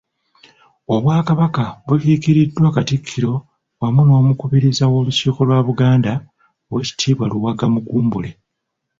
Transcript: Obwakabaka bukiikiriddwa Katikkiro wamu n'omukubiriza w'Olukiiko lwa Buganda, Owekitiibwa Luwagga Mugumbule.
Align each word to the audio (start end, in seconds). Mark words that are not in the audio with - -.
Obwakabaka 0.93 1.63
bukiikiriddwa 1.85 2.67
Katikkiro 2.75 3.33
wamu 3.81 4.01
n'omukubiriza 4.05 4.85
w'Olukiiko 4.91 5.39
lwa 5.47 5.59
Buganda, 5.67 6.13
Owekitiibwa 6.69 7.25
Luwagga 7.31 7.65
Mugumbule. 7.73 8.31